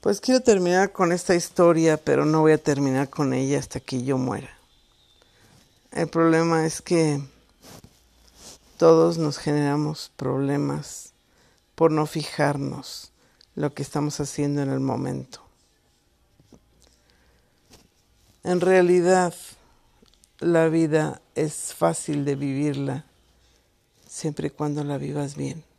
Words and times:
Pues 0.00 0.22
quiero 0.22 0.40
terminar 0.40 0.92
con 0.92 1.12
esta 1.12 1.34
historia, 1.34 1.98
pero 1.98 2.24
no 2.24 2.40
voy 2.40 2.52
a 2.52 2.58
terminar 2.58 3.10
con 3.10 3.34
ella 3.34 3.58
hasta 3.58 3.80
que 3.80 4.02
yo 4.02 4.16
muera. 4.16 4.48
El 5.92 6.08
problema 6.08 6.64
es 6.64 6.80
que 6.80 7.20
todos 8.78 9.18
nos 9.18 9.36
generamos 9.36 10.10
problemas 10.16 11.12
por 11.74 11.92
no 11.92 12.06
fijarnos 12.06 13.12
lo 13.54 13.74
que 13.74 13.82
estamos 13.82 14.20
haciendo 14.20 14.62
en 14.62 14.70
el 14.70 14.80
momento. 14.80 15.42
En 18.42 18.62
realidad, 18.62 19.34
la 20.38 20.68
vida 20.68 21.20
es 21.34 21.74
fácil 21.74 22.24
de 22.24 22.36
vivirla 22.36 23.04
siempre 24.08 24.46
y 24.46 24.50
cuando 24.50 24.82
la 24.82 24.96
vivas 24.96 25.36
bien. 25.36 25.69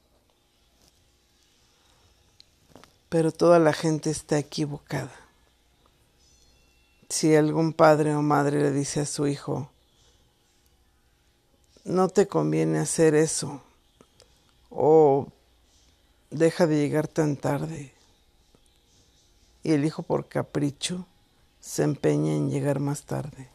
Pero 3.12 3.34
toda 3.34 3.60
la 3.60 3.74
gente 3.74 4.10
está 4.10 4.40
equivocada. 4.40 5.12
Si 7.10 7.36
algún 7.36 7.74
padre 7.74 8.16
o 8.16 8.22
madre 8.22 8.62
le 8.62 8.72
dice 8.72 9.02
a 9.02 9.06
su 9.06 9.28
hijo, 9.28 9.70
no 11.84 12.08
te 12.08 12.28
conviene 12.28 12.80
hacer 12.80 13.14
eso, 13.14 13.62
o 14.70 15.28
deja 16.30 16.68
de 16.68 16.78
llegar 16.78 17.10
tan 17.10 17.36
tarde, 17.36 17.94
y 19.62 19.74
el 19.74 19.84
hijo 19.84 20.04
por 20.04 20.30
capricho 20.30 21.06
se 21.60 21.84
empeña 21.84 22.32
en 22.32 22.50
llegar 22.50 22.80
más 22.80 23.04
tarde. 23.04 23.50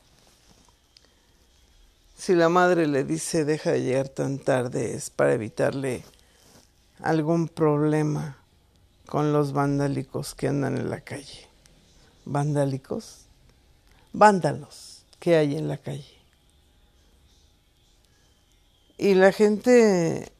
Si 2.14 2.34
la 2.34 2.50
madre 2.50 2.86
le 2.86 3.04
dice 3.04 3.46
deja 3.46 3.70
de 3.72 3.82
llegar 3.82 4.10
tan 4.10 4.38
tarde 4.38 4.94
es 4.94 5.08
para 5.08 5.32
evitarle 5.32 6.04
algún 7.00 7.48
problema 7.48 8.36
con 9.06 9.32
los 9.32 9.52
vandálicos 9.52 10.34
que 10.34 10.48
andan 10.48 10.76
en 10.76 10.90
la 10.90 11.00
calle. 11.00 11.48
¿Vandálicos? 12.24 13.26
Vándalos 14.12 15.04
que 15.20 15.36
hay 15.36 15.56
en 15.56 15.68
la 15.68 15.78
calle. 15.78 16.16
Y 18.98 19.14
la 19.14 19.32
gente 19.32 20.32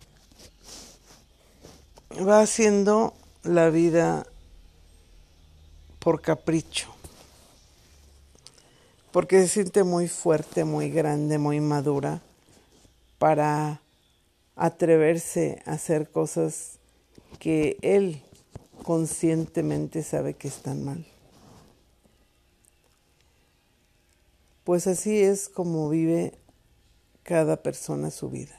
va 2.27 2.41
haciendo 2.41 3.15
la 3.43 3.71
vida 3.71 4.27
por 5.99 6.23
capricho, 6.23 6.95
porque 9.12 9.43
se 9.43 9.49
siente 9.49 9.85
muy 9.85 10.09
fuerte, 10.09 10.65
muy 10.65 10.91
grande, 10.91 11.37
muy 11.37 11.61
madura 11.61 12.23
para 13.19 13.83
atreverse 14.55 15.62
a 15.67 15.73
hacer 15.73 16.11
cosas 16.11 16.79
que 17.39 17.77
él 17.83 18.23
conscientemente 18.87 20.05
sabe 20.05 20.34
que 20.34 20.47
están 20.47 20.84
mal. 20.84 21.05
Pues 24.62 24.87
así 24.87 25.19
es 25.19 25.48
como 25.48 25.89
vive 25.89 26.39
cada 27.25 27.65
persona 27.65 28.12
su 28.12 28.31
vida. 28.31 28.55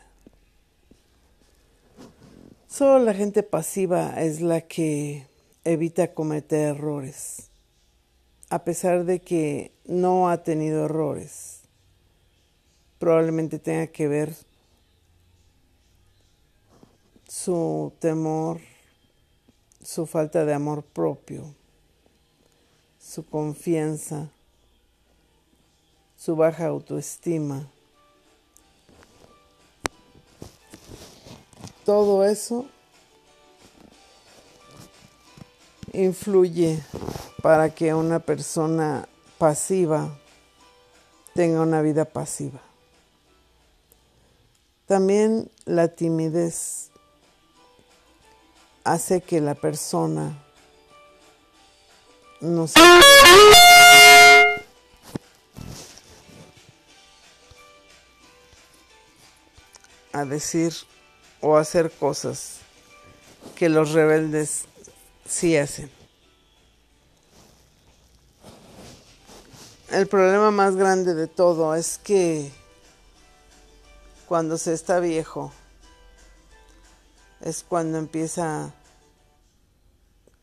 Solo 2.67 2.99
la 2.99 3.13
gente 3.13 3.41
pasiva 3.41 4.21
es 4.21 4.41
la 4.41 4.59
que 4.59 5.27
evita 5.63 6.13
cometer 6.13 6.75
errores, 6.75 7.49
a 8.49 8.65
pesar 8.65 9.05
de 9.05 9.21
que 9.21 9.71
no 9.85 10.27
ha 10.27 10.43
tenido 10.43 10.83
errores. 10.83 11.61
Probablemente 12.99 13.59
tenga 13.59 13.87
que 13.87 14.09
ver 14.09 14.35
su 17.29 17.93
temor 17.99 18.59
su 19.87 20.05
falta 20.05 20.43
de 20.43 20.53
amor 20.53 20.83
propio, 20.83 21.55
su 22.99 23.25
confianza, 23.25 24.29
su 26.17 26.35
baja 26.35 26.67
autoestima. 26.67 27.71
Todo 31.85 32.25
eso 32.25 32.65
influye 35.93 36.83
para 37.41 37.73
que 37.73 37.93
una 37.93 38.19
persona 38.19 39.07
pasiva 39.37 40.19
tenga 41.33 41.61
una 41.61 41.81
vida 41.81 42.03
pasiva. 42.03 42.59
También 44.85 45.49
la 45.63 45.87
timidez 45.87 46.91
hace 48.87 49.19
que 49.19 49.41
la 49.41 49.53
persona 49.53 50.31
no 52.39 52.67
se 52.67 52.79
a 60.13 60.23
decir 60.23 60.73
o 61.41 61.57
hacer 61.57 61.91
cosas 61.91 62.59
que 63.55 63.67
los 63.67 63.91
rebeldes 63.91 64.63
sí 65.27 65.57
hacen. 65.57 65.91
El 69.91 70.07
problema 70.07 70.49
más 70.51 70.77
grande 70.77 71.13
de 71.13 71.27
todo 71.27 71.75
es 71.75 71.97
que 71.97 72.53
cuando 74.29 74.57
se 74.57 74.73
está 74.73 75.01
viejo 75.01 75.51
es 77.47 77.63
cuando 77.63 77.97
empieza 77.97 78.73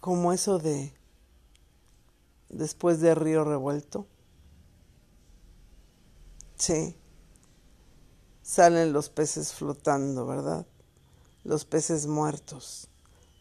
como 0.00 0.32
eso 0.32 0.58
de 0.58 0.90
después 2.48 3.02
de 3.02 3.14
río 3.14 3.44
revuelto. 3.44 4.06
Sí. 6.56 6.96
Salen 8.40 8.94
los 8.94 9.10
peces 9.10 9.52
flotando, 9.52 10.24
¿verdad? 10.24 10.66
Los 11.42 11.66
peces 11.66 12.06
muertos. 12.06 12.88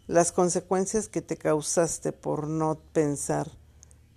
Las 0.07 0.33
consecuencias 0.33 1.07
que 1.07 1.21
te 1.21 1.37
causaste 1.37 2.11
por 2.11 2.49
no 2.49 2.81
pensar 2.91 3.49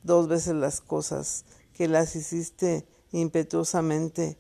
dos 0.03 0.27
veces 0.27 0.57
las 0.57 0.81
cosas, 0.81 1.45
que 1.73 1.87
las 1.87 2.17
hiciste 2.17 2.85
impetuosamente 3.13 4.39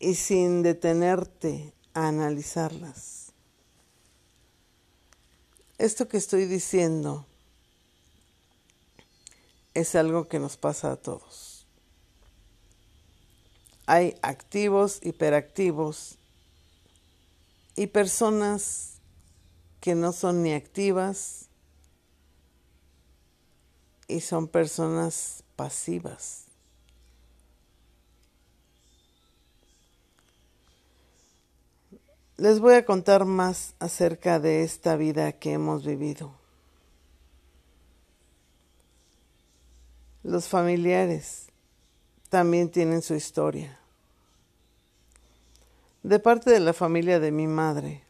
y 0.00 0.16
sin 0.16 0.64
detenerte 0.64 1.77
analizarlas. 2.06 3.32
Esto 5.78 6.08
que 6.08 6.16
estoy 6.16 6.44
diciendo 6.44 7.26
es 9.74 9.94
algo 9.94 10.28
que 10.28 10.38
nos 10.38 10.56
pasa 10.56 10.92
a 10.92 10.96
todos. 10.96 11.66
Hay 13.86 14.18
activos, 14.22 15.00
hiperactivos 15.02 16.18
y 17.74 17.86
personas 17.86 18.98
que 19.80 19.94
no 19.94 20.12
son 20.12 20.42
ni 20.42 20.52
activas 20.52 21.46
y 24.08 24.20
son 24.20 24.48
personas 24.48 25.44
pasivas. 25.56 26.47
Les 32.38 32.60
voy 32.60 32.74
a 32.74 32.86
contar 32.86 33.24
más 33.24 33.74
acerca 33.80 34.38
de 34.38 34.62
esta 34.62 34.94
vida 34.94 35.32
que 35.32 35.54
hemos 35.54 35.84
vivido. 35.84 36.32
Los 40.22 40.46
familiares 40.46 41.48
también 42.28 42.70
tienen 42.70 43.02
su 43.02 43.14
historia. 43.14 43.80
De 46.04 46.20
parte 46.20 46.52
de 46.52 46.60
la 46.60 46.72
familia 46.72 47.18
de 47.18 47.32
mi 47.32 47.48
madre 47.48 48.04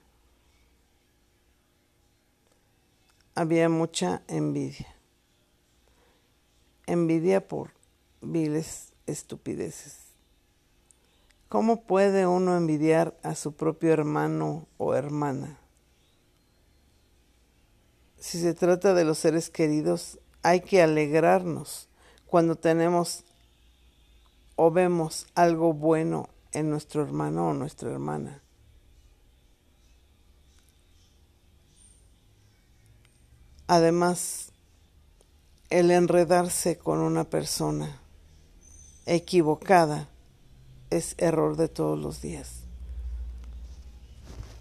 había 3.34 3.70
mucha 3.70 4.20
envidia. 4.28 4.94
Envidia 6.84 7.48
por 7.48 7.70
viles 8.20 8.92
estupideces. 9.06 10.07
¿Cómo 11.48 11.80
puede 11.84 12.26
uno 12.26 12.58
envidiar 12.58 13.16
a 13.22 13.34
su 13.34 13.52
propio 13.54 13.90
hermano 13.90 14.68
o 14.76 14.94
hermana? 14.94 15.58
Si 18.18 18.38
se 18.38 18.52
trata 18.52 18.92
de 18.92 19.06
los 19.06 19.16
seres 19.16 19.48
queridos, 19.48 20.18
hay 20.42 20.60
que 20.60 20.82
alegrarnos 20.82 21.88
cuando 22.26 22.56
tenemos 22.56 23.24
o 24.56 24.70
vemos 24.70 25.26
algo 25.34 25.72
bueno 25.72 26.28
en 26.52 26.68
nuestro 26.68 27.02
hermano 27.02 27.48
o 27.48 27.54
nuestra 27.54 27.90
hermana. 27.90 28.42
Además, 33.68 34.52
el 35.70 35.90
enredarse 35.90 36.76
con 36.76 36.98
una 36.98 37.24
persona 37.24 38.02
equivocada 39.06 40.08
es 40.90 41.14
error 41.18 41.56
de 41.56 41.68
todos 41.68 41.98
los 41.98 42.22
días. 42.22 42.60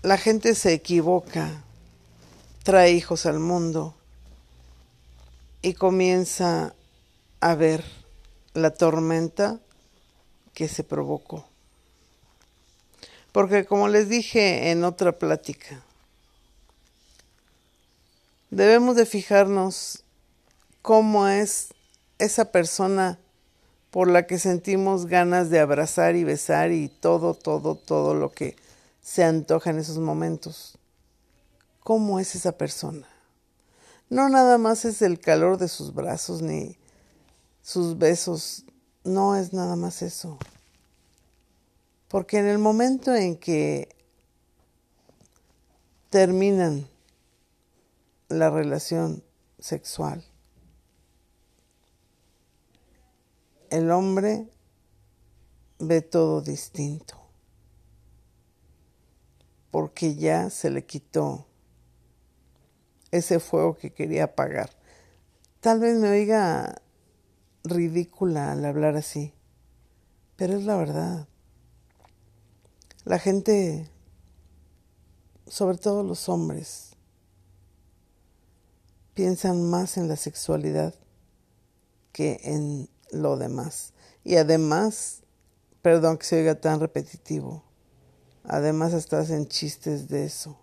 La 0.03 0.17
gente 0.17 0.55
se 0.55 0.73
equivoca, 0.73 1.63
trae 2.63 2.91
hijos 2.91 3.25
al 3.25 3.39
mundo 3.39 3.95
y 5.61 5.73
comienza 5.73 6.73
a 7.39 7.55
ver 7.55 7.83
la 8.53 8.71
tormenta 8.71 9.59
que 10.53 10.67
se 10.67 10.83
provocó. 10.83 11.45
Porque 13.31 13.65
como 13.65 13.87
les 13.87 14.09
dije 14.09 14.71
en 14.71 14.83
otra 14.83 15.11
plática, 15.19 15.83
debemos 18.49 18.95
de 18.95 19.05
fijarnos 19.05 20.03
cómo 20.81 21.27
es 21.27 21.73
esa 22.17 22.51
persona 22.51 23.19
por 23.97 24.11
la 24.11 24.27
que 24.27 24.37
sentimos 24.37 25.07
ganas 25.07 25.49
de 25.49 25.59
abrazar 25.59 26.15
y 26.15 26.23
besar 26.23 26.71
y 26.71 26.87
todo, 26.87 27.33
todo, 27.33 27.73
todo 27.73 28.13
lo 28.13 28.31
que 28.31 28.55
se 29.01 29.23
antoja 29.23 29.71
en 29.71 29.79
esos 29.79 29.97
momentos. 29.97 30.77
¿Cómo 31.79 32.19
es 32.19 32.35
esa 32.35 32.51
persona? 32.51 33.07
No 34.11 34.29
nada 34.29 34.59
más 34.59 34.85
es 34.85 35.01
el 35.01 35.19
calor 35.19 35.57
de 35.57 35.67
sus 35.67 35.95
brazos 35.95 36.43
ni 36.43 36.77
sus 37.63 37.97
besos, 37.97 38.65
no 39.03 39.35
es 39.35 39.51
nada 39.51 39.75
más 39.75 40.03
eso. 40.03 40.37
Porque 42.07 42.37
en 42.37 42.45
el 42.45 42.59
momento 42.59 43.15
en 43.15 43.35
que 43.35 43.89
terminan 46.11 46.87
la 48.29 48.51
relación 48.51 49.23
sexual, 49.57 50.23
el 53.69 53.91
hombre 53.91 54.49
ve 55.79 56.01
todo 56.01 56.41
distinto, 56.41 57.15
porque 59.71 60.15
ya 60.15 60.49
se 60.49 60.69
le 60.69 60.85
quitó 60.85 61.47
ese 63.11 63.39
fuego 63.39 63.75
que 63.75 63.93
quería 63.93 64.25
apagar. 64.25 64.71
Tal 65.59 65.79
vez 65.79 65.97
me 65.97 66.09
oiga 66.09 66.81
ridícula 67.63 68.51
al 68.51 68.65
hablar 68.65 68.95
así, 68.95 69.33
pero 70.35 70.57
es 70.57 70.63
la 70.63 70.77
verdad. 70.77 71.27
La 73.03 73.19
gente, 73.19 73.89
sobre 75.47 75.77
todo 75.77 76.03
los 76.03 76.27
hombres, 76.29 76.95
piensan 79.13 79.69
más 79.69 79.97
en 79.97 80.07
la 80.07 80.15
sexualidad 80.15 80.93
que 82.11 82.39
en 82.43 82.89
lo 83.11 83.37
demás. 83.37 83.93
Y 84.23 84.35
además, 84.35 85.23
perdón 85.81 86.17
que 86.17 86.25
se 86.25 86.37
oiga 86.37 86.55
tan 86.55 86.79
repetitivo, 86.79 87.63
además 88.43 88.93
hasta 88.93 89.19
hacen 89.19 89.47
chistes 89.47 90.07
de 90.07 90.25
eso. 90.25 90.57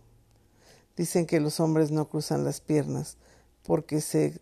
Dicen 0.97 1.27
que 1.27 1.41
los 1.41 1.61
hombres 1.61 1.91
no 1.91 2.09
cruzan 2.09 2.45
las 2.45 2.61
piernas 2.61 3.17
porque 3.63 4.01
se 4.01 4.41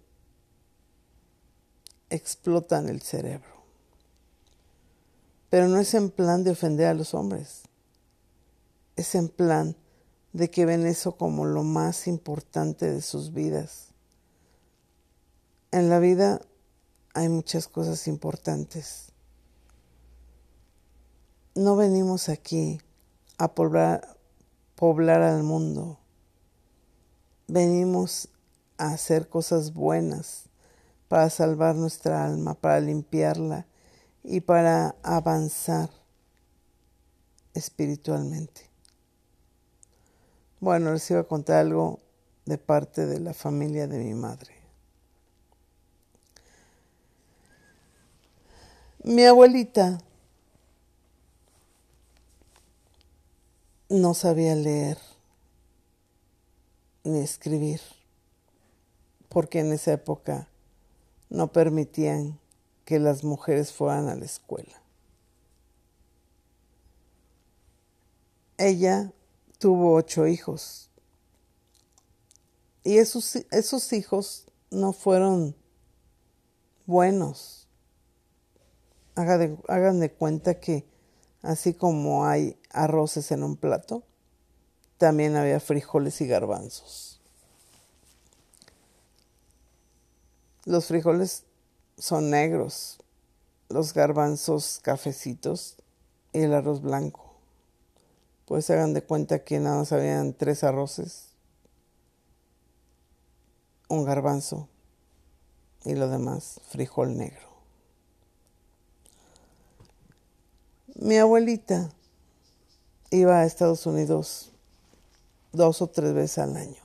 explotan 2.11 2.89
el 2.89 3.01
cerebro. 3.01 3.63
Pero 5.49 5.69
no 5.69 5.79
es 5.79 5.95
en 5.95 6.11
plan 6.11 6.45
de 6.45 6.51
ofender 6.51 6.87
a 6.87 6.95
los 6.95 7.15
hombres, 7.15 7.63
es 8.97 9.15
en 9.15 9.29
plan 9.29 9.77
de 10.33 10.51
que 10.51 10.65
ven 10.65 10.87
eso 10.87 11.17
como 11.17 11.45
lo 11.45 11.63
más 11.63 12.07
importante 12.07 12.91
de 12.91 13.03
sus 13.03 13.33
vidas. 13.33 13.89
En 15.71 15.89
la 15.89 15.99
vida 15.99 16.41
hay 17.15 17.29
muchas 17.29 17.69
cosas 17.69 18.09
importantes. 18.09 19.13
No 21.55 21.77
venimos 21.77 22.29
aquí 22.29 22.81
a 23.37 23.55
poblar, 23.55 24.17
al 25.23 25.43
mundo. 25.43 25.99
Venimos 27.47 28.29
a 28.79 28.93
hacer 28.93 29.29
cosas 29.29 29.75
buenas 29.75 30.45
para 31.09 31.29
salvar 31.29 31.75
nuestra 31.75 32.25
alma, 32.25 32.55
para 32.55 32.81
limpiarla 32.81 33.67
y 34.25 34.41
para 34.41 34.95
avanzar 35.03 35.91
espiritualmente. 37.53 38.71
Bueno, 40.61 40.93
les 40.93 41.11
iba 41.11 41.21
a 41.21 41.25
contar 41.25 41.57
algo 41.57 42.01
de 42.47 42.57
parte 42.57 43.05
de 43.07 43.21
la 43.21 43.35
familia 43.35 43.87
de 43.87 43.99
mi 43.99 44.15
madre. 44.15 44.62
Mi 49.05 49.25
abuelita 49.25 49.99
no 53.89 54.15
sabía 54.15 54.55
leer 54.55 54.97
ni 57.03 57.19
escribir, 57.19 57.81
porque 59.29 59.59
en 59.59 59.73
esa 59.73 59.95
época 59.95 60.49
no 61.31 61.51
permitían 61.51 62.39
que 62.85 63.01
las 63.01 63.25
mujeres 63.25 63.73
fueran 63.73 64.07
a 64.09 64.15
la 64.15 64.25
escuela. 64.25 64.81
Ella 68.57 69.13
tuvo 69.59 69.95
ocho 69.97 70.29
hijos 70.29 70.91
y 72.85 72.99
esos, 72.99 73.35
esos 73.51 73.93
hijos 73.93 74.47
no 74.71 74.93
fueron 74.93 75.57
buenos 76.87 77.62
hagan 79.15 80.01
de 80.01 80.11
cuenta 80.13 80.59
que 80.61 80.85
así 81.43 81.75
como 81.75 82.27
hay 82.27 82.57
arroces 82.71 83.33
en 83.33 83.43
un 83.43 83.57
plato, 83.57 84.05
también 84.99 85.37
había 85.37 85.61
frijoles 85.61 86.21
y 86.21 86.27
garbanzos. 86.27 87.21
Los 90.65 90.87
frijoles 90.87 91.45
son 91.99 92.31
negros, 92.31 92.99
los 93.69 93.93
garbanzos 93.93 94.79
cafecitos 94.83 95.77
y 96.33 96.41
el 96.43 96.55
arroz 96.55 96.83
blanco. 96.83 97.35
Pues 98.47 98.71
hagan 98.71 98.95
de 98.95 99.03
cuenta 99.03 99.43
que 99.43 99.59
nada 99.59 99.79
más 99.79 99.93
habían 99.93 100.35
tres 100.35 100.63
arroces, 100.63 101.31
un 103.89 104.05
garbanzo 104.05 104.69
y 105.85 105.95
lo 105.95 106.09
demás 106.09 106.61
frijol 106.69 107.17
negro. 107.17 107.52
Mi 110.95 111.17
abuelita 111.17 111.91
iba 113.11 113.41
a 113.41 113.47
Estados 113.47 113.87
Unidos 113.87 114.53
dos 115.53 115.83
o 115.83 115.87
tres 115.89 116.13
veces 116.13 116.39
al 116.39 116.57
año. 116.57 116.83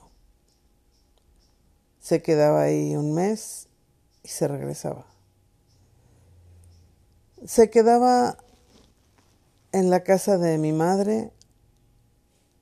Se 2.00 2.22
quedaba 2.22 2.62
ahí 2.62 2.96
un 2.96 3.14
mes 3.14 3.68
y 4.22 4.28
se 4.28 4.48
regresaba. 4.48 5.06
Se 7.44 7.70
quedaba 7.70 8.38
en 9.72 9.90
la 9.90 10.02
casa 10.02 10.38
de 10.38 10.58
mi 10.58 10.72
madre 10.72 11.32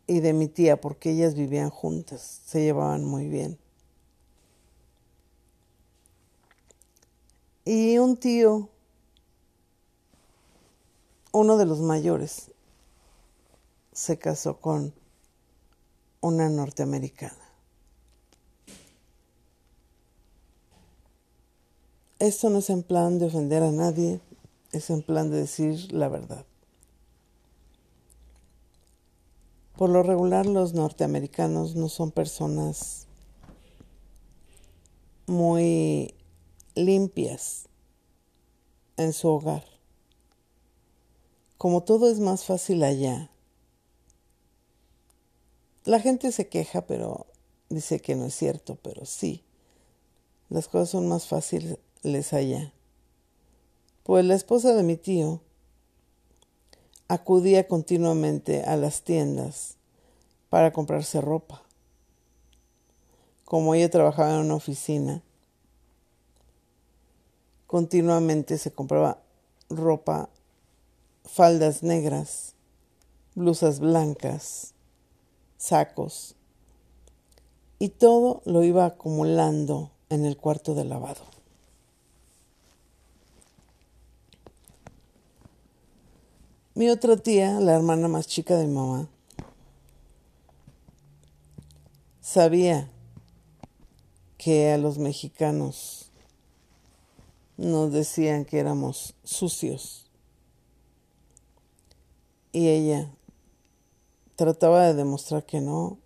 y 0.07 0.21
de 0.21 0.33
mi 0.33 0.49
tía 0.49 0.81
porque 0.81 1.11
ellas 1.11 1.35
vivían 1.35 1.71
juntas, 1.71 2.41
se 2.45 2.63
llevaban 2.63 3.05
muy 3.05 3.29
bien. 3.29 3.59
Y 7.65 7.99
un 7.99 8.17
tío 8.17 8.71
uno 11.37 11.59
de 11.59 11.67
los 11.67 11.81
mayores 11.81 12.51
se 13.93 14.19
casó 14.19 14.59
con 14.59 14.95
una 16.23 16.49
norteamericana. 16.49 17.37
Esto 22.19 22.49
no 22.49 22.61
es 22.61 22.71
en 22.71 22.83
plan 22.83 23.19
de 23.19 23.27
ofender 23.27 23.63
a 23.63 23.71
nadie, 23.71 24.23
es 24.73 24.89
en 24.89 25.03
plan 25.03 25.31
de 25.31 25.37
decir 25.37 25.93
la 25.93 26.09
verdad. 26.09 26.47
Por 29.77 29.91
lo 29.91 30.03
regular 30.03 30.47
los 30.47 30.73
norteamericanos 30.73 31.77
no 31.77 31.91
son 31.91 32.13
personas 32.13 33.09
muy 35.27 36.15
limpias 36.75 37.69
en 38.97 39.13
su 39.13 39.29
hogar 39.29 39.76
como 41.59 41.83
todo 41.83 42.11
es 42.11 42.21
más 42.21 42.45
fácil 42.45 42.83
allá, 42.83 43.31
la 45.85 46.01
gente 46.01 46.33
se 46.33 46.49
queja, 46.49 46.87
pero 46.87 47.27
dice 47.69 48.01
que 48.01 48.17
no 48.17 48.27
es 48.27 48.35
cierto, 48.35 48.77
pero 48.83 49.07
sí, 49.07 49.45
las 50.49 50.69
cosas 50.69 50.91
son 50.91 51.09
más 51.09 51.27
fáciles 51.27 52.33
allá. 52.33 52.73
Pues 54.03 54.25
la 54.25 54.35
esposa 54.35 54.75
de 54.75 54.83
mi 54.83 54.97
tío 54.97 55.41
acudía 57.09 57.69
continuamente 57.69 58.63
a 58.63 58.77
las 58.77 59.03
tiendas 59.03 59.77
para 60.49 60.73
comprarse 60.73 61.21
ropa. 61.21 61.63
Como 63.45 63.75
ella 63.75 63.91
trabajaba 63.91 64.35
en 64.35 64.45
una 64.47 64.57
oficina, 64.57 65.23
continuamente 67.67 68.59
se 68.59 68.73
compraba 68.73 69.23
ropa 69.69 70.31
faldas 71.27 71.83
negras, 71.83 72.55
blusas 73.35 73.81
blancas, 73.81 74.73
sacos, 75.59 76.35
y 77.79 77.91
todo 77.91 78.41
lo 78.47 78.65
iba 78.65 78.87
acumulando 78.87 79.91
en 80.09 80.25
el 80.25 80.37
cuarto 80.37 80.75
de 80.75 80.85
lavado. 80.85 81.23
Mi 86.75 86.91
otra 86.91 87.17
tía, 87.17 87.61
la 87.61 87.75
hermana 87.75 88.07
más 88.07 88.27
chica 88.27 88.57
de 88.57 88.67
mi 88.67 88.75
mamá, 88.75 89.09
sabía 92.21 92.91
que 94.37 94.73
a 94.73 94.79
los 94.79 94.99
mexicanos 94.99 96.11
nos 97.57 97.93
decían 97.93 98.45
que 98.45 98.59
éramos 98.59 99.15
sucios. 99.25 100.06
Y 102.57 102.71
ella 102.71 103.11
trataba 104.35 104.87
de 104.87 104.95
demostrar 104.95 105.45
que 105.45 105.61
no, 105.61 105.99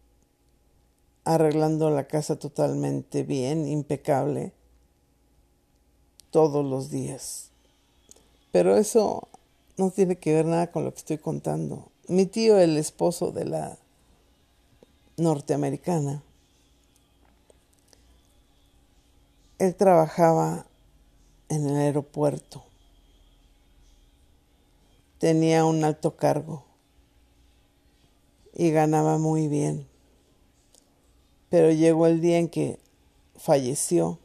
arreglando 1.23 1.91
la 1.91 2.09
casa 2.09 2.41
totalmente 2.41 3.23
bien, 3.23 3.69
impecable, 3.69 4.53
todos 6.33 6.67
los 6.67 6.91
días. 6.91 7.51
Pero 8.51 8.77
eso 8.77 9.29
no 9.77 9.93
tiene 9.93 10.17
que 10.17 10.35
ver 10.35 10.45
nada 10.45 10.73
con 10.73 10.83
lo 10.83 10.91
que 10.91 10.99
estoy 10.99 11.19
contando. 11.19 11.93
Mi 12.09 12.27
tío, 12.27 12.59
el 12.59 12.79
esposo 12.79 13.31
de 13.31 13.45
la 13.45 13.79
norteamericana, 15.19 16.21
él 19.61 19.77
trabajaba 19.77 20.67
en 21.49 21.69
el 21.69 21.77
aeropuerto. 21.77 22.65
Tenía 25.21 25.67
un 25.67 25.85
alto 25.85 26.17
cargo 26.17 26.65
y 28.55 28.71
ganaba 28.71 29.19
muy 29.19 29.49
bien. 29.49 29.87
Pero 31.51 31.71
llegó 31.71 32.07
el 32.07 32.23
día 32.23 32.39
en 32.39 32.49
que 32.49 32.79
falleció 33.37 34.19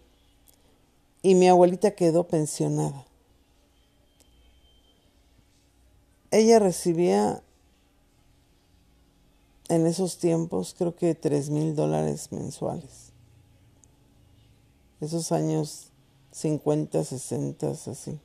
y 1.22 1.36
mi 1.36 1.50
abuelita 1.50 1.92
quedó 1.92 2.30
pensionada. 2.30 3.06
Ella 6.32 6.60
recibía 6.60 7.44
en 9.68 9.88
esos 9.88 10.18
tiempos 10.18 10.76
creo 10.78 10.96
que 10.96 11.14
tres 11.14 11.50
mil 11.50 11.76
dólares 11.76 12.32
mensuales. 12.32 13.12
Esos 15.02 15.34
años 15.34 15.92
50, 16.32 17.04
60, 17.04 17.70
así. 17.70 18.18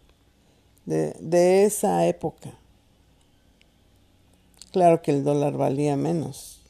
De, 0.87 1.17
de 1.19 1.65
esa 1.65 2.07
época. 2.07 2.60
Claro 4.73 5.03
que 5.03 5.11
el 5.11 5.25
dólar 5.25 5.57
valía 5.57 5.97
menos 5.97 6.61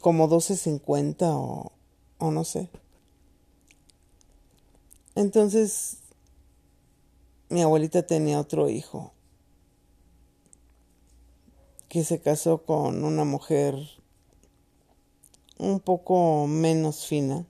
como 0.00 0.28
12.50 0.28 1.34
o, 1.34 1.72
o 2.18 2.30
no 2.30 2.44
sé. 2.44 2.68
Entonces, 5.14 5.98
mi 7.48 7.62
abuelita 7.62 8.06
tenía 8.06 8.40
otro 8.40 8.68
hijo 8.68 9.12
que 11.88 12.04
se 12.04 12.20
casó 12.20 12.64
con 12.64 13.04
una 13.04 13.24
mujer 13.24 13.76
un 15.58 15.80
poco 15.80 16.46
menos 16.46 17.06
fina. 17.06 17.46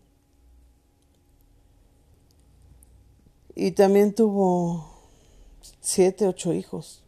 Y 3.55 3.73
también 3.73 4.15
tuvo 4.15 4.87
siete, 5.81 6.29
ocho 6.29 6.53
hijos. 6.53 7.06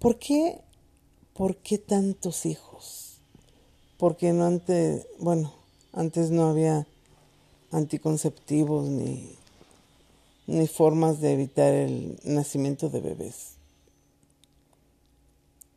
¿Por 0.00 0.18
qué? 0.18 0.60
¿Por 1.34 1.56
qué 1.56 1.78
tantos 1.78 2.44
hijos? 2.46 3.10
porque 4.00 4.32
no 4.32 4.46
antes, 4.46 5.06
bueno, 5.18 5.52
antes 5.92 6.30
no 6.30 6.48
había 6.48 6.86
anticonceptivos 7.70 8.88
ni, 8.88 9.36
ni 10.46 10.66
formas 10.66 11.20
de 11.20 11.34
evitar 11.34 11.74
el 11.74 12.18
nacimiento 12.24 12.88
de 12.88 13.00
bebés. 13.00 13.56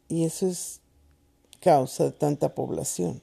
Y 0.08 0.24
eso 0.24 0.48
es 0.48 0.80
causa 1.60 2.06
de 2.06 2.12
tanta 2.12 2.56
población. 2.56 3.22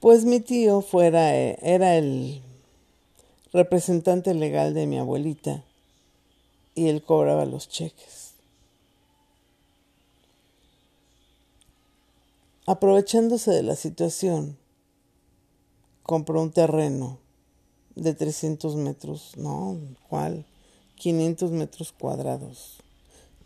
Pues 0.00 0.24
mi 0.24 0.40
tío 0.40 0.80
fuera, 0.80 1.32
era 1.32 1.96
el 1.96 2.42
representante 3.52 4.34
legal 4.34 4.74
de 4.74 4.88
mi 4.88 4.98
abuelita 4.98 5.62
y 6.78 6.88
él 6.88 7.02
cobraba 7.02 7.44
los 7.44 7.68
cheques. 7.68 8.34
Aprovechándose 12.66 13.50
de 13.50 13.64
la 13.64 13.74
situación, 13.74 14.56
compró 16.04 16.40
un 16.40 16.52
terreno 16.52 17.18
de 17.96 18.14
300 18.14 18.76
metros, 18.76 19.32
no, 19.36 19.76
¿cuál? 20.08 20.44
500 20.94 21.50
metros 21.50 21.92
cuadrados, 21.92 22.76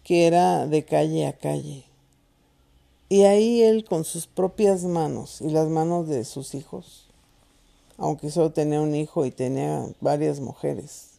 que 0.04 0.26
era 0.26 0.66
de 0.66 0.84
calle 0.84 1.26
a 1.26 1.32
calle. 1.32 1.84
Y 3.08 3.22
ahí 3.22 3.62
él 3.62 3.86
con 3.86 4.04
sus 4.04 4.26
propias 4.26 4.84
manos 4.84 5.40
y 5.40 5.48
las 5.48 5.68
manos 5.68 6.06
de 6.06 6.26
sus 6.26 6.54
hijos, 6.54 7.06
aunque 7.96 8.30
solo 8.30 8.52
tenía 8.52 8.82
un 8.82 8.94
hijo 8.94 9.24
y 9.24 9.30
tenía 9.30 9.86
varias 10.00 10.40
mujeres. 10.40 11.11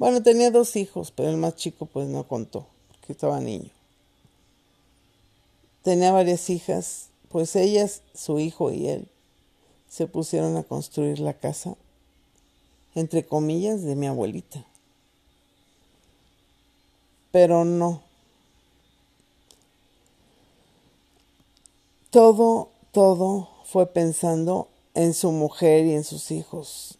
Bueno, 0.00 0.22
tenía 0.22 0.50
dos 0.50 0.76
hijos, 0.76 1.12
pero 1.12 1.28
el 1.28 1.36
más 1.36 1.54
chico 1.56 1.86
pues 1.86 2.08
no 2.08 2.26
contó, 2.26 2.66
porque 2.88 3.12
estaba 3.12 3.38
niño 3.38 3.70
tenía 5.82 6.12
varias 6.12 6.50
hijas, 6.50 7.08
pues 7.28 7.56
ellas, 7.56 8.02
su 8.14 8.38
hijo 8.38 8.70
y 8.70 8.88
él, 8.88 9.08
se 9.88 10.06
pusieron 10.06 10.56
a 10.56 10.62
construir 10.62 11.18
la 11.20 11.34
casa, 11.34 11.76
entre 12.94 13.24
comillas, 13.24 13.82
de 13.82 13.96
mi 13.96 14.06
abuelita. 14.06 14.64
Pero 17.32 17.64
no. 17.64 18.02
Todo, 22.10 22.70
todo 22.92 23.48
fue 23.64 23.86
pensando 23.86 24.68
en 24.94 25.14
su 25.14 25.30
mujer 25.30 25.86
y 25.86 25.94
en 25.94 26.04
sus 26.04 26.30
hijos. 26.32 26.99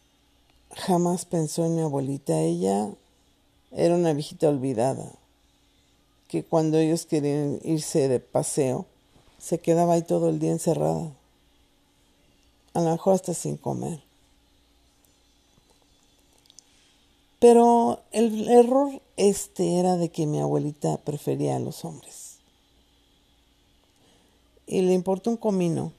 Jamás 0.76 1.24
pensó 1.24 1.64
en 1.64 1.76
mi 1.76 1.82
abuelita. 1.82 2.40
Ella 2.40 2.90
era 3.72 3.94
una 3.94 4.12
viejita 4.12 4.48
olvidada 4.48 5.12
que 6.28 6.44
cuando 6.44 6.78
ellos 6.78 7.06
querían 7.06 7.58
irse 7.64 8.06
de 8.06 8.20
paseo, 8.20 8.86
se 9.38 9.58
quedaba 9.58 9.94
ahí 9.94 10.02
todo 10.02 10.28
el 10.28 10.38
día 10.38 10.52
encerrada, 10.52 11.12
a 12.72 12.80
lo 12.80 12.90
mejor 12.90 13.14
hasta 13.14 13.34
sin 13.34 13.56
comer. 13.56 14.00
Pero 17.40 18.02
el 18.12 18.48
error 18.48 19.00
este 19.16 19.80
era 19.80 19.96
de 19.96 20.10
que 20.10 20.26
mi 20.26 20.38
abuelita 20.38 20.98
prefería 20.98 21.56
a 21.56 21.58
los 21.58 21.84
hombres. 21.84 22.36
Y 24.66 24.82
le 24.82 24.92
importó 24.92 25.30
un 25.30 25.36
comino 25.36 25.92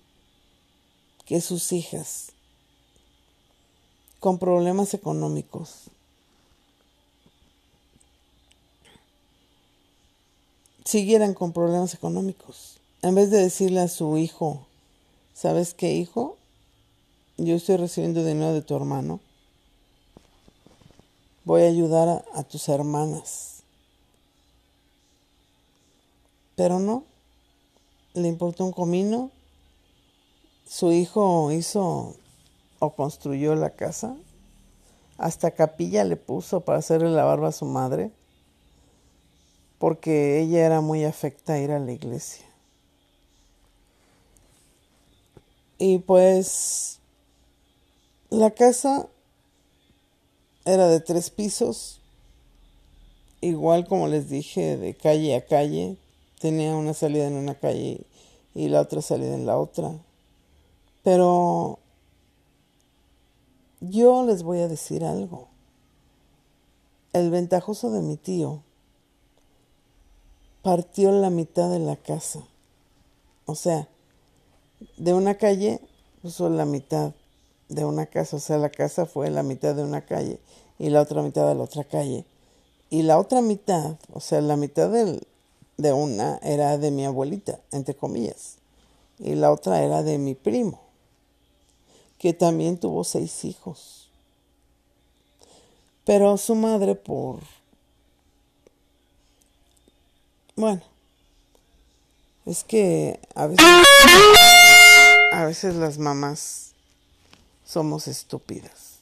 que 1.26 1.42
sus 1.42 1.74
hijas, 1.74 2.31
con 4.22 4.38
problemas 4.38 4.94
económicos, 4.94 5.90
siguieran 10.86 11.34
con 11.34 11.54
problemas 11.54 11.96
económicos. 11.96 12.78
En 13.02 13.16
vez 13.16 13.32
de 13.32 13.40
decirle 13.40 13.80
a 13.80 13.88
su 13.88 14.20
hijo, 14.20 14.68
¿sabes 15.34 15.74
qué 15.74 15.96
hijo? 15.96 16.38
Yo 17.38 17.56
estoy 17.56 17.78
recibiendo 17.78 18.24
dinero 18.24 18.54
de 18.54 18.62
tu 18.62 18.76
hermano. 18.76 19.20
Voy 21.44 21.64
a 21.64 21.70
ayudar 21.70 22.08
a, 22.08 22.40
a 22.40 22.44
tus 22.44 22.70
hermanas. 22.70 23.64
Pero 26.56 26.80
no, 26.80 27.06
le 28.14 28.28
importó 28.28 28.66
un 28.66 28.72
comino. 28.72 29.32
Su 30.68 30.92
hijo 30.92 31.52
hizo 31.52 32.16
o 32.82 32.90
construyó 32.90 33.56
la 33.56 33.70
casa. 33.70 34.18
Hasta 35.18 35.52
capilla 35.52 36.04
le 36.04 36.18
puso 36.18 36.62
para 36.62 36.80
hacerle 36.80 37.12
la 37.12 37.24
barba 37.24 37.50
a 37.50 37.54
su 37.54 37.66
madre 37.66 38.12
porque 39.82 40.40
ella 40.40 40.64
era 40.64 40.80
muy 40.82 41.06
afecta 41.06 41.54
a 41.54 41.60
ir 41.60 41.72
a 41.72 41.80
la 41.80 41.92
iglesia. 41.92 42.46
Y 45.80 45.98
pues 45.98 47.00
la 48.30 48.52
casa 48.52 49.08
era 50.66 50.88
de 50.88 51.00
tres 51.00 51.32
pisos, 51.32 52.00
igual 53.42 53.88
como 53.88 54.08
les 54.08 54.30
dije, 54.30 54.78
de 54.78 54.94
calle 54.94 55.36
a 55.36 55.46
calle. 55.46 55.98
Tenía 56.40 56.76
una 56.76 56.94
salida 56.94 57.26
en 57.26 57.34
una 57.34 57.56
calle 57.56 58.02
y 58.54 58.70
la 58.70 58.82
otra 58.82 59.02
salida 59.02 59.34
en 59.34 59.48
la 59.48 59.58
otra. 59.58 59.92
Pero 61.04 61.80
yo 63.82 64.24
les 64.26 64.44
voy 64.44 64.60
a 64.60 64.68
decir 64.68 65.04
algo. 65.04 65.48
El 67.14 67.30
ventajoso 67.30 67.92
de 67.92 68.02
mi 68.02 68.16
tío 68.16 68.64
partió 70.62 71.12
la 71.12 71.30
mitad 71.30 71.70
de 71.70 71.80
la 71.80 71.98
casa. 71.98 72.42
O 73.46 73.56
sea, 73.56 73.90
de 74.98 75.14
una 75.14 75.36
calle 75.36 75.82
puso 76.22 76.50
la 76.50 76.66
mitad 76.66 77.14
de 77.70 77.86
una 77.86 78.06
casa, 78.06 78.38
o 78.38 78.40
sea, 78.40 78.58
la 78.58 78.70
casa 78.70 79.06
fue 79.06 79.30
la 79.30 79.44
mitad 79.44 79.76
de 79.76 79.84
una 79.84 80.02
calle 80.02 80.40
y 80.78 80.90
la 80.90 81.02
otra 81.02 81.22
mitad 81.22 81.48
de 81.48 81.56
la 81.56 81.64
otra 81.64 81.84
calle. 81.84 82.26
Y 82.90 83.04
la 83.04 83.18
otra 83.18 83.42
mitad, 83.42 83.96
o 84.14 84.20
sea, 84.20 84.42
la 84.42 84.58
mitad 84.58 84.92
de 84.92 85.94
una 85.94 86.38
era 86.44 86.78
de 86.78 86.92
mi 86.92 87.06
abuelita, 87.06 87.60
entre 87.72 87.96
comillas, 87.96 88.58
y 89.18 89.36
la 89.36 89.52
otra 89.52 89.82
era 89.84 90.04
de 90.04 90.18
mi 90.18 90.36
primo, 90.36 90.82
que 92.22 92.34
también 92.34 92.78
tuvo 92.78 93.04
seis 93.04 93.46
hijos. 93.46 94.08
Pero 96.06 96.38
su 96.38 96.54
madre 96.54 96.94
por... 96.94 97.40
Bueno, 100.56 100.84
es 102.46 102.64
que 102.64 103.20
a 103.34 103.48
veces, 103.48 103.66
a 105.34 105.46
veces 105.46 105.74
las 105.74 105.98
mamás 105.98 106.74
somos 107.66 108.08
estúpidas. 108.08 109.00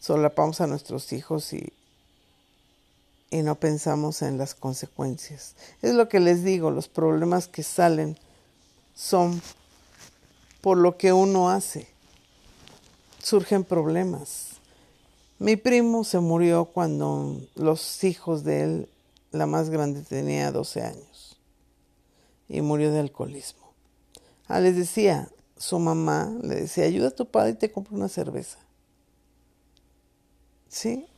Solapamos 0.00 0.60
a 0.60 0.68
nuestros 0.68 1.12
hijos 1.12 1.52
y, 1.52 1.72
y 3.32 3.42
no 3.42 3.56
pensamos 3.56 4.22
en 4.22 4.38
las 4.38 4.54
consecuencias. 4.54 5.56
Es 5.82 5.94
lo 5.94 6.08
que 6.08 6.20
les 6.20 6.44
digo, 6.44 6.70
los 6.70 6.86
problemas 6.86 7.48
que 7.48 7.64
salen 7.64 8.16
son 8.94 9.42
por 10.60 10.78
lo 10.78 10.96
que 10.98 11.12
uno 11.12 11.50
hace. 11.50 11.95
Surgen 13.26 13.64
problemas. 13.64 14.60
Mi 15.40 15.56
primo 15.56 16.04
se 16.04 16.20
murió 16.20 16.66
cuando 16.66 17.40
los 17.56 18.04
hijos 18.04 18.44
de 18.44 18.62
él, 18.62 18.88
la 19.32 19.46
más 19.46 19.68
grande 19.68 20.02
tenía 20.02 20.52
12 20.52 20.82
años 20.82 21.36
y 22.48 22.60
murió 22.60 22.92
de 22.92 23.00
alcoholismo. 23.00 23.72
Ah, 24.46 24.60
les 24.60 24.76
decía, 24.76 25.28
su 25.56 25.80
mamá 25.80 26.38
le 26.40 26.54
decía, 26.54 26.84
ayuda 26.84 27.08
a 27.08 27.16
tu 27.16 27.26
padre 27.26 27.50
y 27.50 27.54
te 27.54 27.72
compra 27.72 27.96
una 27.96 28.08
cerveza. 28.08 28.58
¿Sí? 30.68 31.08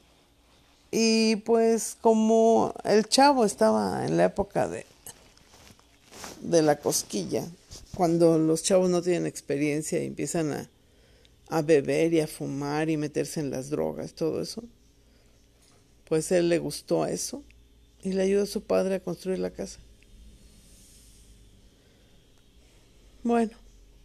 Y 0.90 1.36
pues 1.36 1.94
como 2.00 2.72
el 2.84 3.06
chavo 3.06 3.44
estaba 3.44 4.06
en 4.06 4.16
la 4.16 4.24
época 4.24 4.66
de, 4.66 4.86
de 6.40 6.62
la 6.62 6.78
cosquilla, 6.78 7.46
cuando 7.94 8.38
los 8.38 8.62
chavos 8.62 8.88
no 8.88 9.02
tienen 9.02 9.26
experiencia 9.26 10.02
y 10.02 10.06
empiezan 10.06 10.52
a, 10.54 10.70
a 11.48 11.62
beber 11.62 12.12
y 12.12 12.20
a 12.20 12.26
fumar 12.26 12.90
y 12.90 12.96
meterse 12.96 13.40
en 13.40 13.50
las 13.50 13.70
drogas, 13.70 14.14
todo 14.14 14.40
eso. 14.40 14.64
Pues 16.06 16.30
él 16.32 16.48
le 16.48 16.58
gustó 16.58 17.06
eso 17.06 17.42
y 18.02 18.12
le 18.12 18.22
ayudó 18.22 18.42
a 18.44 18.46
su 18.46 18.62
padre 18.62 18.96
a 18.96 19.00
construir 19.00 19.38
la 19.38 19.50
casa. 19.50 19.80
Bueno, 23.22 23.56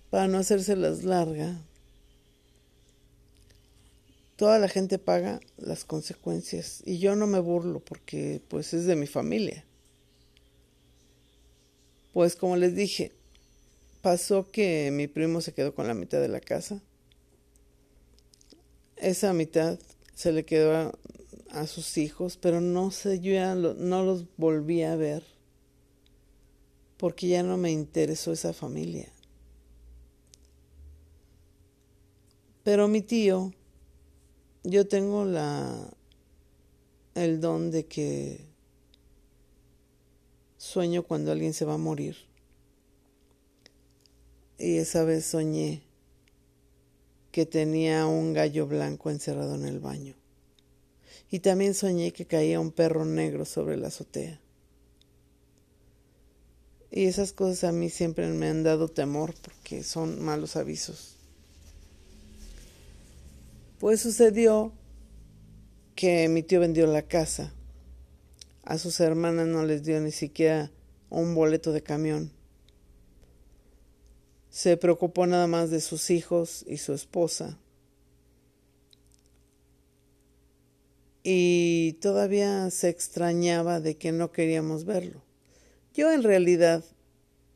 para 0.10 0.28
no 0.28 0.38
hacérselas 0.38 1.04
larga, 1.04 1.58
toda 4.36 4.60
la 4.60 4.68
gente 4.68 4.98
paga 4.98 5.40
las 5.58 5.86
consecuencias 5.86 6.82
y 6.86 7.00
yo 7.00 7.16
no 7.16 7.28
me 7.28 7.40
burlo 7.40 7.80
porque 7.80 8.42
pues 8.48 8.74
es 8.74 8.86
de 8.86 8.96
mi 8.96 9.08
familia. 9.08 9.64
Pues 12.12 12.36
como 12.36 12.58
les 12.58 12.76
dije, 12.76 13.12
pasó 14.02 14.50
que 14.52 14.92
mi 14.92 15.08
primo 15.08 15.42
se 15.42 15.54
quedó 15.54 15.74
con 15.74 15.88
la 15.88 15.94
mitad 15.94 16.20
de 16.20 16.28
la 16.28 16.42
casa 16.42 16.82
esa 19.04 19.34
mitad 19.34 19.80
se 20.16 20.32
le 20.32 20.46
quedó 20.46 20.94
a, 21.50 21.68
sus 21.68 21.98
hijos, 21.98 22.38
pero 22.38 22.62
no 22.62 22.90
sé, 22.90 23.20
yo 23.20 23.34
ya 23.34 23.54
no 23.54 24.04
los 24.04 24.26
volví 24.38 24.82
a 24.82 24.96
ver 24.96 25.24
porque 26.98 27.28
ya 27.28 27.44
no 27.44 27.58
me 27.58 27.70
interesó 27.70 28.32
esa 28.32 28.54
familia. 28.54 29.12
Pero 32.64 32.88
mi 32.88 33.02
tío, 33.02 33.54
yo 34.64 34.88
tengo 34.88 35.26
la 35.26 35.92
el 37.14 37.42
don 37.42 37.72
de 37.72 37.86
que 37.86 38.46
sueño 40.58 41.04
cuando 41.04 41.32
alguien 41.32 41.54
se 41.54 41.66
va 41.66 41.74
a 41.74 41.78
morir. 41.78 42.16
Y 44.58 44.78
esa 44.78 45.04
vez 45.04 45.26
soñé 45.26 45.83
que 47.34 47.48
tenía 47.48 48.06
un 48.06 48.32
gallo 48.32 48.68
blanco 48.68 49.10
encerrado 49.10 49.56
en 49.56 49.66
el 49.66 49.80
baño. 49.80 50.14
Y 51.32 51.40
también 51.40 51.74
soñé 51.74 52.14
que 52.14 52.28
caía 52.28 52.60
un 52.60 52.72
perro 52.72 53.06
negro 53.06 53.44
sobre 53.44 53.76
la 53.76 53.88
azotea. 53.88 54.40
Y 56.92 57.06
esas 57.06 57.34
cosas 57.34 57.64
a 57.64 57.72
mí 57.72 57.90
siempre 57.90 58.28
me 58.28 58.50
han 58.50 58.62
dado 58.62 58.88
temor 58.88 59.34
porque 59.42 59.82
son 59.82 60.22
malos 60.22 60.56
avisos. 60.56 61.16
Pues 63.80 64.00
sucedió 64.00 64.72
que 65.96 66.30
mi 66.30 66.44
tío 66.44 66.60
vendió 66.60 66.86
la 66.86 67.02
casa. 67.02 67.52
A 68.64 68.78
sus 68.78 69.00
hermanas 69.00 69.48
no 69.48 69.66
les 69.66 69.82
dio 69.82 70.00
ni 70.02 70.12
siquiera 70.12 70.70
un 71.10 71.34
boleto 71.34 71.72
de 71.72 71.82
camión 71.82 72.32
se 74.54 74.78
preocupó 74.78 75.26
nada 75.26 75.48
más 75.48 75.72
de 75.72 75.82
sus 75.82 76.12
hijos 76.12 76.64
y 76.68 76.78
su 76.78 76.94
esposa. 76.94 77.58
Y 81.24 81.94
todavía 81.94 82.70
se 82.70 82.90
extrañaba 82.90 83.80
de 83.80 83.98
que 83.98 84.12
no 84.12 84.32
queríamos 84.32 84.86
verlo. 84.86 85.24
Yo 85.96 86.12
en 86.12 86.22
realidad, 86.22 86.84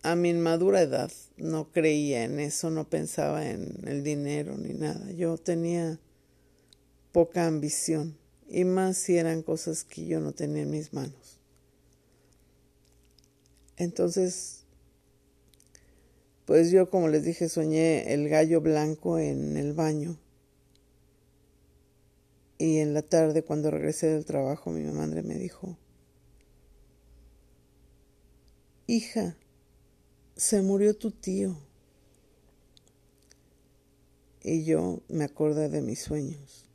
a 0.01 0.15
mi 0.15 0.29
inmadura 0.29 0.81
edad, 0.81 1.12
no 1.38 1.71
creía 1.71 2.23
en 2.23 2.39
eso, 2.39 2.71
no 2.71 2.89
pensaba 2.89 3.47
en 3.47 3.79
el 3.86 4.03
dinero 4.03 4.57
ni 4.57 4.73
nada. 4.73 5.12
Yo 5.12 5.38
tenía 5.38 5.99
poca 7.12 7.45
ambición, 7.45 8.17
y 8.49 8.63
más 8.63 8.97
si 8.97 9.17
eran 9.17 9.43
cosas 9.43 9.83
que 9.83 10.07
yo 10.07 10.19
no 10.19 10.31
tenía 10.31 10.63
en 10.63 10.71
mis 10.71 10.93
manos. 10.93 11.38
Entonces 13.75 14.57
pues 16.47 16.71
yo, 16.71 16.89
como 16.89 17.10
les 17.10 17.25
dije, 17.25 17.49
soñé 17.49 18.13
el 18.13 18.29
gallo 18.29 18.62
blanco 18.62 19.19
en 19.19 19.57
el 19.57 19.73
baño. 19.73 20.17
Y 22.57 22.77
en 22.77 22.93
la 22.93 23.01
tarde, 23.01 23.43
cuando 23.43 23.69
regresé 23.69 24.07
del 24.07 24.23
trabajo, 24.23 24.71
mi 24.71 24.81
madre 24.86 25.23
me 25.23 25.36
dijo, 25.36 25.77
hija, 28.88 29.36
se 30.38 30.62
murió 30.62 30.95
tu 30.95 31.12
tío. 31.12 31.60
Y 34.41 34.63
yo 34.63 35.01
me 35.10 35.25
acordé 35.25 35.67
de 35.67 35.81
mis 35.81 35.99
sueños. 35.99 36.65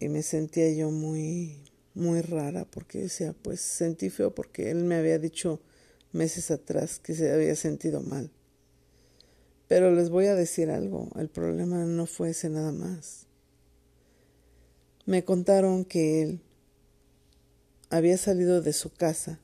Y 0.00 0.08
me 0.08 0.22
sentía 0.22 0.72
yo 0.72 0.90
muy, 0.90 1.70
muy 1.92 2.22
rara 2.22 2.64
porque 2.64 3.02
decía, 3.02 3.34
pues 3.42 3.60
sentí 3.60 4.08
feo 4.08 4.34
porque 4.34 4.70
él 4.70 4.84
me 4.84 4.94
había 4.94 5.18
dicho 5.18 5.60
meses 6.12 6.50
atrás 6.50 6.98
que 6.98 7.14
se 7.14 7.32
había 7.32 7.54
sentido 7.54 8.00
mal. 8.00 8.30
Pero 9.68 9.92
les 9.92 10.08
voy 10.08 10.26
a 10.26 10.34
decir 10.34 10.70
algo, 10.70 11.10
el 11.16 11.28
problema 11.28 11.84
no 11.84 12.06
fue 12.06 12.30
ese 12.30 12.48
nada 12.48 12.72
más. 12.72 13.26
Me 15.04 15.24
contaron 15.24 15.84
que 15.84 16.22
él 16.22 16.40
había 17.90 18.16
salido 18.16 18.62
de 18.62 18.72
su 18.72 18.92
casa 18.92 19.38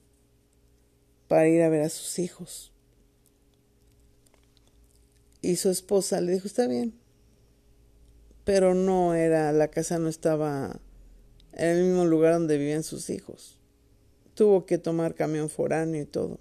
para 1.29 1.49
ir 1.49 1.63
a 1.63 1.69
ver 1.69 1.83
a 1.83 1.89
sus 1.89 2.19
hijos. 2.19 2.73
Y 5.41 5.57
su 5.57 5.69
esposa 5.69 6.21
le 6.21 6.33
dijo, 6.33 6.47
está 6.47 6.67
bien. 6.67 6.95
Pero 8.45 8.75
no 8.75 9.15
era, 9.15 9.53
la 9.53 9.69
casa 9.69 9.99
no 9.99 10.09
estaba 10.09 10.81
en 11.53 11.69
el 11.69 11.85
mismo 11.85 12.05
lugar 12.07 12.35
donde 12.35 12.59
vivían 12.59 12.83
sus 12.83 13.11
hijos. 13.11 13.59
Tuvo 14.35 14.67
que 14.67 14.79
tomar 14.79 15.15
camión 15.15 15.49
foráneo 15.49 16.03
y 16.03 16.07
todo. 16.07 16.41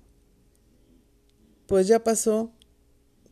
Pues 1.68 1.88
ya 1.88 2.04
pasó, 2.04 2.52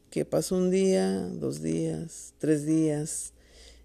que 0.10 0.24
pasó 0.24 0.56
un 0.56 0.72
día, 0.72 1.28
dos 1.34 1.62
días, 1.62 2.34
tres 2.38 2.66
días, 2.66 3.34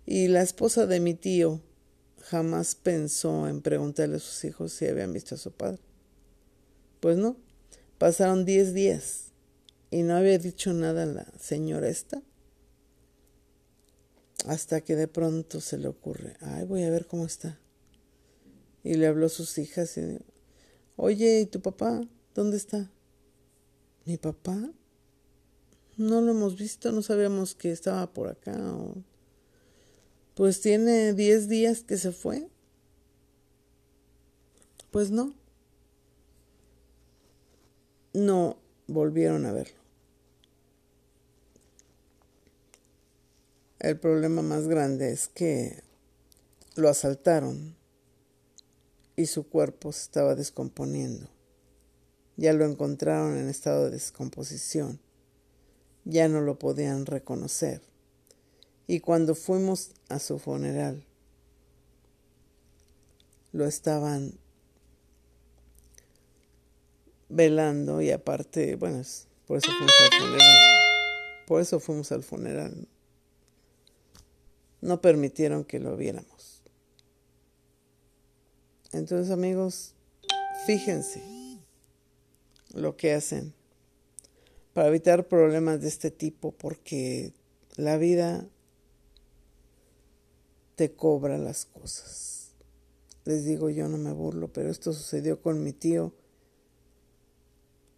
y 0.06 0.28
la 0.28 0.42
esposa 0.42 0.86
de 0.86 1.00
mi 1.00 1.14
tío 1.14 1.60
jamás 2.20 2.76
pensó 2.76 3.48
en 3.48 3.60
preguntarle 3.60 4.16
a 4.16 4.20
sus 4.20 4.44
hijos 4.44 4.72
si 4.72 4.86
habían 4.86 5.12
visto 5.12 5.34
a 5.34 5.38
su 5.38 5.50
padre. 5.50 5.80
Pues 7.00 7.16
no, 7.16 7.36
pasaron 7.98 8.44
diez 8.44 8.72
días 8.72 9.32
y 9.90 10.02
no 10.02 10.16
había 10.16 10.38
dicho 10.38 10.72
nada 10.72 11.06
la 11.06 11.26
señora 11.38 11.88
esta. 11.88 12.22
Hasta 14.46 14.80
que 14.80 14.94
de 14.94 15.08
pronto 15.08 15.60
se 15.60 15.76
le 15.76 15.88
ocurre, 15.88 16.36
ay, 16.40 16.64
voy 16.66 16.84
a 16.84 16.90
ver 16.90 17.06
cómo 17.06 17.26
está. 17.26 17.58
Y 18.84 18.94
le 18.94 19.08
habló 19.08 19.26
a 19.26 19.30
sus 19.30 19.58
hijas 19.58 19.96
y 19.96 20.18
oye, 20.94 21.40
¿y 21.40 21.46
tu 21.46 21.60
papá? 21.60 22.06
¿Dónde 22.32 22.56
está? 22.56 22.92
mi 24.06 24.16
papá, 24.16 24.56
no 25.96 26.20
lo 26.20 26.30
hemos 26.30 26.56
visto, 26.56 26.92
no 26.92 27.02
sabíamos 27.02 27.54
que 27.54 27.72
estaba 27.72 28.12
por 28.12 28.28
acá. 28.28 28.56
Pues 30.34 30.60
tiene 30.60 31.12
10 31.12 31.48
días 31.48 31.82
que 31.82 31.96
se 31.96 32.12
fue. 32.12 32.48
Pues 34.90 35.10
no. 35.10 35.34
No 38.12 38.58
volvieron 38.86 39.44
a 39.46 39.52
verlo. 39.52 39.76
El 43.78 43.98
problema 43.98 44.42
más 44.42 44.68
grande 44.68 45.10
es 45.12 45.28
que 45.28 45.82
lo 46.76 46.88
asaltaron 46.88 47.76
y 49.16 49.26
su 49.26 49.48
cuerpo 49.48 49.92
se 49.92 50.02
estaba 50.02 50.34
descomponiendo. 50.34 51.35
Ya 52.36 52.52
lo 52.52 52.66
encontraron 52.66 53.36
en 53.36 53.48
estado 53.48 53.86
de 53.86 53.92
descomposición. 53.92 55.00
Ya 56.04 56.28
no 56.28 56.40
lo 56.40 56.58
podían 56.58 57.06
reconocer. 57.06 57.80
Y 58.86 59.00
cuando 59.00 59.34
fuimos 59.34 59.90
a 60.08 60.18
su 60.18 60.38
funeral, 60.38 61.04
lo 63.52 63.66
estaban 63.66 64.38
velando 67.28 68.00
y 68.02 68.10
aparte, 68.10 68.76
bueno, 68.76 69.02
por 69.46 69.58
eso 69.58 69.70
fuimos 69.72 69.94
al 70.00 70.20
funeral. 70.20 70.56
Por 71.46 71.62
eso 71.62 71.80
fuimos 71.80 72.12
al 72.12 72.22
funeral. 72.22 72.88
No 74.82 75.00
permitieron 75.00 75.64
que 75.64 75.80
lo 75.80 75.96
viéramos. 75.96 76.62
Entonces, 78.92 79.32
amigos, 79.32 79.94
fíjense 80.66 81.35
lo 82.76 82.96
que 82.96 83.12
hacen 83.12 83.54
para 84.72 84.88
evitar 84.88 85.26
problemas 85.28 85.80
de 85.80 85.88
este 85.88 86.10
tipo, 86.10 86.52
porque 86.52 87.32
la 87.76 87.96
vida 87.96 88.46
te 90.74 90.92
cobra 90.92 91.38
las 91.38 91.64
cosas. 91.64 92.52
Les 93.24 93.44
digo, 93.44 93.70
yo 93.70 93.88
no 93.88 93.96
me 93.96 94.12
burlo, 94.12 94.52
pero 94.52 94.70
esto 94.70 94.92
sucedió 94.92 95.40
con 95.40 95.64
mi 95.64 95.72
tío. 95.72 96.12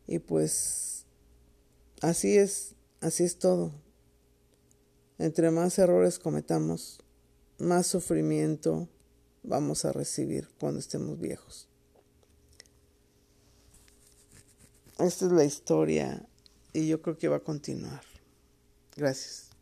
Y 0.07 0.21
pues 0.21 1.05
así 2.01 2.39
es, 2.39 2.77
así 3.01 3.25
es 3.25 3.39
todo. 3.39 3.73
Entre 5.19 5.51
más 5.51 5.79
errores 5.79 6.21
cometamos, 6.21 7.01
más 7.59 7.89
sufrimiento 7.89 8.89
vamos 9.43 9.85
a 9.85 9.93
recibir 9.93 10.49
cuando 10.61 10.79
estemos 10.79 11.19
viejos. 11.19 11.69
Esta 14.99 15.27
es 15.27 15.33
la 15.33 15.45
historia 15.45 16.27
y 16.73 16.89
yo 16.89 17.01
creo 17.01 17.17
que 17.17 17.29
va 17.29 17.37
a 17.37 17.41
continuar. 17.41 18.03
Gracias. 18.97 19.48